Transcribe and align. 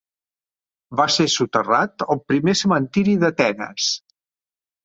Va 0.99 1.05
ser 1.15 1.25
soterrat 1.33 2.05
al 2.15 2.21
primer 2.31 2.57
cementiri 2.63 3.15
d'Atenes. 3.25 3.93